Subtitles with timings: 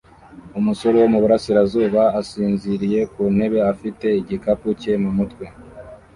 [0.59, 5.45] Umusore wo mu burasirazuba asinziriye ku ntebe afite igikapu cye mu mutwe